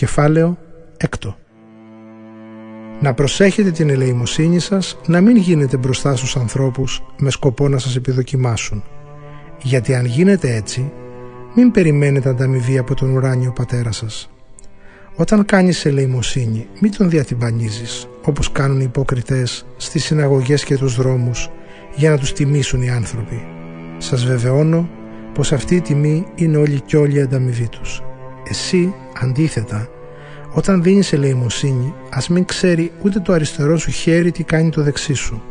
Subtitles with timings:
[0.00, 0.58] Κεφάλαιο
[0.96, 1.36] έκτο.
[3.00, 7.96] Να προσέχετε την ελεημοσύνη σας να μην γίνετε μπροστά στους ανθρώπους με σκοπό να σας
[7.96, 8.82] επιδοκιμάσουν.
[9.62, 10.92] Γιατί αν γίνετε έτσι,
[11.54, 14.30] μην περιμένετε ανταμοιβή από τον ουράνιο πατέρα σας.
[15.16, 21.50] Όταν κάνεις ελεημοσύνη, μην τον διατυμπανίζεις, όπως κάνουν οι υποκριτές στις συναγωγές και τους δρόμους,
[21.96, 23.42] για να τους τιμήσουν οι άνθρωποι.
[23.98, 24.88] Σας βεβαιώνω
[25.34, 28.02] πως αυτή η τιμή είναι όλη και όλη η ανταμοιβή τους.
[28.48, 29.88] Εσύ, αντίθετα,
[30.52, 35.14] όταν δίνεις ελεημοσύνη, ας μην ξέρει ούτε το αριστερό σου χέρι τι κάνει το δεξί
[35.14, 35.42] σου,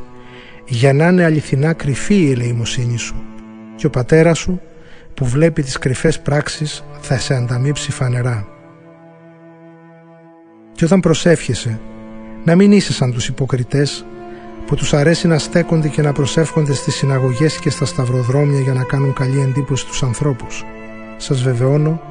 [0.66, 3.16] για να είναι αληθινά κρυφή η ελεημοσύνη σου.
[3.76, 4.62] Και ο πατέρας σου,
[5.14, 8.48] που βλέπει τις κρυφές πράξεις, θα σε ανταμείψει φανερά.
[10.72, 11.80] Και όταν προσεύχεσαι,
[12.44, 14.06] να μην είσαι σαν τους υποκριτές
[14.66, 18.84] που τους αρέσει να στέκονται και να προσεύχονται στις συναγωγές και στα σταυροδρόμια για να
[18.84, 20.66] κάνουν καλή εντύπωση στους ανθρώπους.
[21.18, 22.02] Σας βεβαιώνω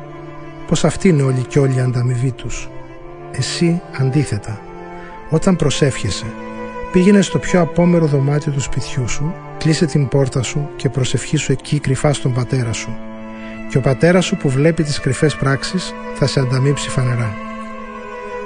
[0.68, 2.68] πως αυτή είναι όλη και όλη η ανταμοιβή τους.
[3.30, 4.60] Εσύ αντίθετα,
[5.30, 6.26] όταν προσεύχεσαι,
[6.92, 11.78] πήγαινε στο πιο απόμερο δωμάτιο του σπιτιού σου, κλείσε την πόρτα σου και προσευχήσου εκεί
[11.78, 12.96] κρυφά στον πατέρα σου.
[13.70, 17.34] Και ο πατέρας σου που βλέπει τις κρυφές πράξεις θα σε ανταμείψει φανερά.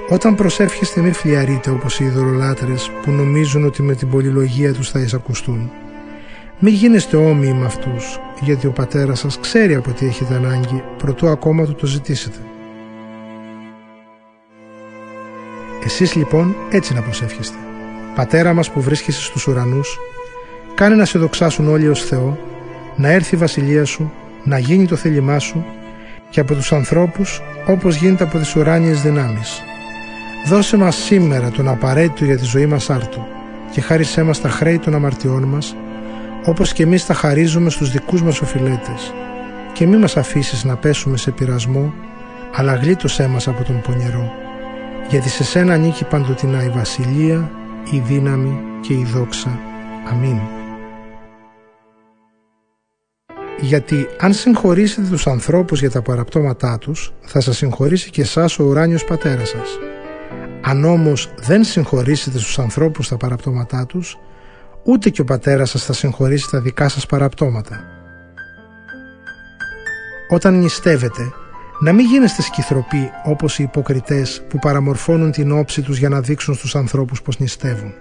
[0.08, 4.98] Όταν προσεύχεστε μη φλιαρείτε όπως οι ειδωλολάτρες που νομίζουν ότι με την πολυλογία τους θα
[4.98, 5.70] εισακουστούν.
[6.58, 11.28] Μη γίνεστε όμοιοι με αυτούς, γιατί ο πατέρας σας ξέρει από τι έχετε ανάγκη, προτού
[11.28, 12.38] ακόμα του το ζητήσετε.
[15.84, 17.56] Εσείς λοιπόν έτσι να προσεύχεστε.
[18.14, 19.98] Πατέρα μας που βρίσκεσαι στους ουρανούς,
[20.74, 22.38] κάνε να σε δοξάσουν όλοι ως Θεό,
[22.96, 24.12] να έρθει η βασιλεία σου,
[24.44, 25.64] να γίνει το θέλημά σου
[26.30, 29.62] και από τους ανθρώπους όπως γίνεται από τις ουράνιες δυνάμεις.
[30.46, 33.26] Δώσε μας σήμερα τον απαραίτητο για τη ζωή μας άρτο
[33.70, 35.76] και χάρισέ μας τα χρέη των αμαρτιών μας
[36.44, 39.12] όπως και εμείς τα χαρίζουμε στους δικούς μας οφειλέτες
[39.72, 41.94] και μη μας αφήσεις να πέσουμε σε πειρασμό
[42.54, 44.42] αλλά γλίτωσέ μας από τον πονηρό
[45.12, 47.50] γιατί σε σένα ανήκει παντοτινά η βασιλεία,
[47.90, 49.58] η δύναμη και η δόξα.
[50.10, 50.38] Αμήν.
[53.60, 58.64] Γιατί αν συγχωρήσετε τους ανθρώπους για τα παραπτώματά τους, θα σας συγχωρήσει και εσάς ο
[58.64, 59.78] ουράνιος πατέρας σας.
[60.62, 64.18] Αν όμως δεν συγχωρήσετε στους ανθρώπους τα παραπτώματά τους,
[64.84, 67.80] ούτε και ο πατέρας σας θα συγχωρήσει τα δικά σας παραπτώματα.
[70.28, 71.32] Όταν νηστεύετε,
[71.80, 76.54] να μην γίνεστε σκυθροποί όπως οι υποκριτές που παραμορφώνουν την όψη τους για να δείξουν
[76.54, 77.92] στους ανθρώπους πως νηστεύουν.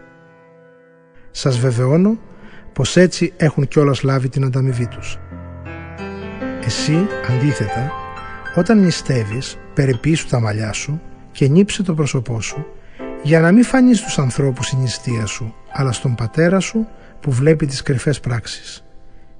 [1.31, 2.17] Σας βεβαιώνω
[2.73, 5.17] πως έτσι έχουν κιόλας λάβει την ανταμοιβή τους.
[6.65, 7.91] Εσύ, αντίθετα,
[8.55, 12.65] όταν νηστεύεις, περιποιήσου τα μαλλιά σου και νύψε το πρόσωπό σου
[13.23, 16.87] για να μην φανείς στους ανθρώπους η νηστεία σου, αλλά στον πατέρα σου
[17.19, 18.83] που βλέπει τις κρυφές πράξεις.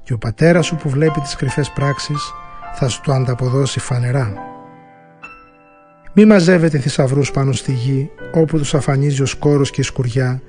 [0.04, 2.34] Και ο πατέρας σου που βλέπει τις κρυφές πράξεις
[2.74, 4.34] θα σου το ανταποδώσει φανερά.
[6.14, 10.42] Μη μαζεύετε θησαυρούς πάνω στη γη, όπου τους αφανίζει ο σκόρος και η σκουριά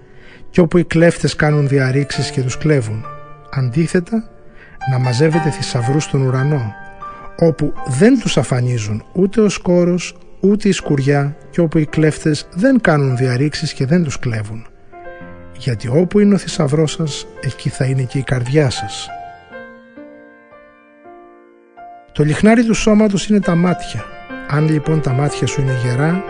[0.50, 3.04] και όπου οι κλέφτες κάνουν διαρρήξεις και τους κλέβουν.
[3.50, 4.31] Αντίθετα,
[4.91, 6.72] να μαζεύετε θησαυρούς στον ουρανό,
[7.38, 12.81] όπου δεν τους αφανίζουν ούτε ο σκόρος, ούτε η σκουριά και όπου οι κλέφτες δεν
[12.81, 14.66] κάνουν διαρρήξεις και δεν τους κλέβουν.
[15.57, 19.09] Γιατί όπου είναι ο θησαυρός σας, εκεί θα είναι και η καρδιά σας.
[22.13, 24.05] Το λιχνάρι του σώματος είναι τα μάτια.
[24.49, 26.25] Αν λοιπόν τα μάτια σου είναι γερά,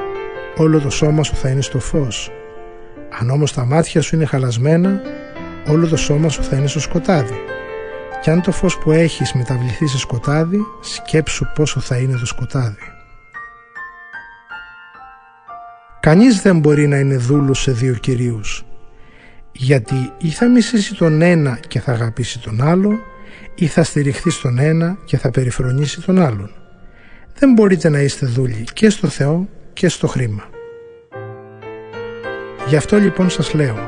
[0.56, 2.30] όλο το σώμα σου θα είναι στο φως.
[3.20, 5.00] Αν όμως τα μάτια σου είναι χαλασμένα,
[5.68, 7.40] όλο το σώμα σου θα είναι στο σκοτάδι.
[8.22, 12.92] Και αν το φως που έχεις μεταβληθεί σε σκοτάδι, σκέψου πόσο θα είναι το σκοτάδι.
[16.00, 18.64] Κανείς δεν μπορεί να είναι δούλος σε δύο κυρίους,
[19.52, 22.98] γιατί ή θα μισήσει τον ένα και θα αγαπήσει τον άλλο,
[23.54, 26.50] ή θα στηριχθεί στον ένα και θα περιφρονήσει τον άλλον.
[27.38, 30.42] Δεν μπορείτε να είστε δούλοι και στο Θεό και στο χρήμα.
[32.68, 33.78] Γι' αυτό λοιπόν σας λέω,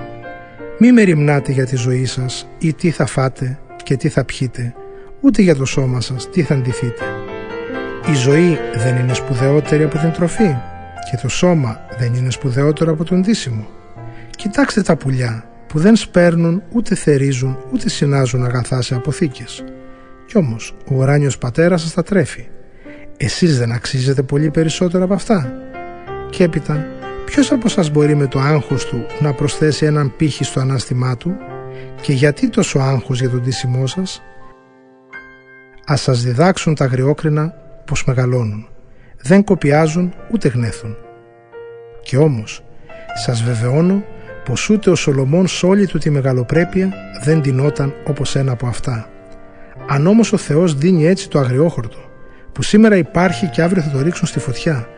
[0.78, 4.75] μη με ρημνάτε για τη ζωή σας ή τι θα φάτε και τι θα πιείτε,
[5.20, 7.04] ούτε για το σώμα σας τι θα αντιθείτε.
[8.10, 10.56] Η ζωή δεν είναι σπουδαιότερη από την τροφή
[11.10, 13.67] και το σώμα δεν είναι σπουδαιότερο από τον δύσιμο.
[14.37, 19.65] Κοιτάξτε τα πουλιά που δεν σπέρνουν ούτε θερίζουν ούτε συνάζουν αγαθά σε αποθήκες.
[20.26, 22.47] Κι όμως ο ουράνιος πατέρας σας τα τρέφει.
[23.17, 25.53] Εσείς δεν αξίζετε πολύ περισσότερο από αυτά.
[26.31, 26.87] Και έπειτα
[27.25, 31.35] ποιος από σας μπορεί με το άγχος του να προσθέσει έναν πύχη στο ανάστημά του;
[32.00, 34.23] Και γιατί τόσο άγχος για τον τίσιμό σας;
[35.87, 37.55] Ας σας διδάξουν τα αγριόκρινα
[37.85, 38.69] πως μεγαλώνουν.
[39.23, 40.97] Δεν κοπιάζουν ούτε γνέθουν.
[42.03, 42.65] Και όμως
[43.15, 44.05] σας βεβαιώνω
[44.44, 46.93] πως ούτε ο Σολομών σ' όλη του τη μεγαλοπρέπεια
[47.23, 49.08] δεν ντυνόταν όπως ένα από αυτά.
[49.88, 51.99] Αν όμως ο Θεός δίνει έτσι το αγριόχορτο,
[52.52, 54.88] που σήμερα υπάρχει και αύριο θα το ρίξουν στη φωτιά,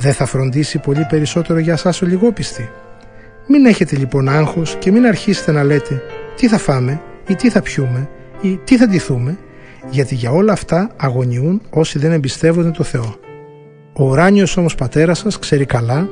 [0.00, 2.70] Δεν θα φροντίσει πολύ περισσότερο για σας ο λιγόπιστη.
[3.46, 6.02] Μην έχετε λοιπόν άγχος και μην αρχίσετε να λέτε
[6.36, 8.08] τι θα φάμε ή τι θα πιούμε
[8.40, 9.38] ή τι θα ντυθούμε,
[9.90, 13.16] γιατί για όλα αυτά αγωνιούν όσοι δεν εμπιστεύονται το Θεό.
[13.92, 16.08] Ο ουράνιος όμως πατέρας σας ξέρει καλά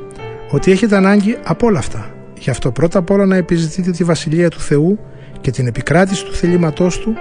[0.50, 2.15] ότι έχετε ανάγκη από όλα αυτά.
[2.38, 4.98] Γι' αυτό πρώτα απ' όλα να επιζητείτε τη Βασιλεία του Θεού
[5.40, 7.14] και την επικράτηση του θελήματός Του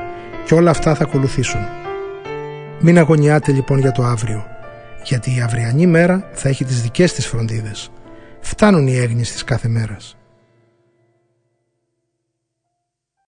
[0.45, 1.61] και όλα αυτά θα ακολουθήσουν.
[2.79, 4.45] Μην αγωνιάτε λοιπόν για το αύριο,
[5.03, 7.91] γιατί η αυριανή μέρα θα έχει τις δικές της φροντίδες.
[8.39, 10.17] Φτάνουν οι έγνοιες της κάθε μέρας.